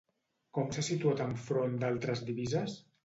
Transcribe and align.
Com 0.57 0.71
s'ha 0.77 0.83
situat 0.87 1.21
enfront 1.27 1.77
d'altres 1.85 2.25
divises? 2.31 2.79